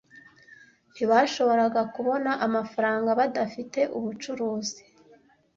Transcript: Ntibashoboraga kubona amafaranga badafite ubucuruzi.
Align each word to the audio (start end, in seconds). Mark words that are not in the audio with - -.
Ntibashoboraga 0.93 1.81
kubona 1.95 2.31
amafaranga 2.45 3.09
badafite 3.19 3.79
ubucuruzi. 3.97 4.83